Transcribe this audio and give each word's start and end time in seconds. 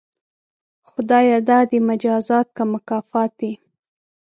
خدایه 0.89 1.37
دا 1.49 1.59
دې 1.69 1.79
مجازات 1.89 2.47
که 2.55 2.63
مکافات 2.73 3.31
دي؟ 3.39 3.51